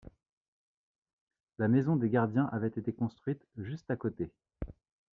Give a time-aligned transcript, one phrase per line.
[1.59, 4.31] La maison des gardiens avait été construite juste à côté.